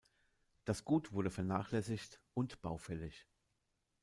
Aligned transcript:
Das 0.65 0.83
Gut 0.83 1.13
wurde 1.13 1.29
vernachlässigt 1.29 2.19
und 2.33 2.63
baufällig. 2.63 3.27